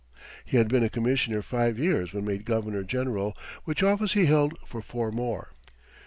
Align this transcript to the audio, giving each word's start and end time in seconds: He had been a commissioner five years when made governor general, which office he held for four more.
He 0.43 0.57
had 0.57 0.67
been 0.67 0.81
a 0.81 0.89
commissioner 0.89 1.43
five 1.43 1.77
years 1.77 2.11
when 2.11 2.25
made 2.25 2.43
governor 2.43 2.81
general, 2.81 3.37
which 3.65 3.83
office 3.83 4.13
he 4.13 4.25
held 4.25 4.57
for 4.65 4.81
four 4.81 5.11
more. 5.11 5.49